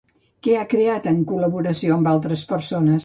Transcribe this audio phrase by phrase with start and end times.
[0.45, 2.97] Què ha creat, en col·laboració amb altres persones?